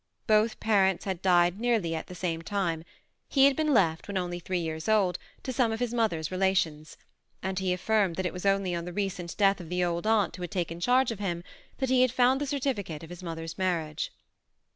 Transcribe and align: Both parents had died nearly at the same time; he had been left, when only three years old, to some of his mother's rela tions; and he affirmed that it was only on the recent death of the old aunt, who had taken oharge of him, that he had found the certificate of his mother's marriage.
Both 0.25 0.59
parents 0.59 1.05
had 1.05 1.21
died 1.21 1.59
nearly 1.59 1.93
at 1.93 2.07
the 2.07 2.15
same 2.15 2.41
time; 2.41 2.83
he 3.29 3.45
had 3.45 3.55
been 3.55 3.71
left, 3.71 4.07
when 4.07 4.17
only 4.17 4.39
three 4.39 4.57
years 4.57 4.89
old, 4.89 5.19
to 5.43 5.53
some 5.53 5.71
of 5.71 5.79
his 5.79 5.93
mother's 5.93 6.29
rela 6.29 6.57
tions; 6.57 6.97
and 7.43 7.59
he 7.59 7.71
affirmed 7.71 8.15
that 8.15 8.25
it 8.25 8.33
was 8.33 8.43
only 8.43 8.73
on 8.73 8.85
the 8.85 8.93
recent 8.93 9.37
death 9.37 9.61
of 9.61 9.69
the 9.69 9.83
old 9.83 10.07
aunt, 10.07 10.35
who 10.35 10.41
had 10.41 10.49
taken 10.49 10.79
oharge 10.79 11.11
of 11.11 11.19
him, 11.19 11.43
that 11.77 11.89
he 11.91 12.01
had 12.01 12.11
found 12.11 12.41
the 12.41 12.47
certificate 12.47 13.03
of 13.03 13.11
his 13.11 13.21
mother's 13.21 13.59
marriage. 13.59 14.11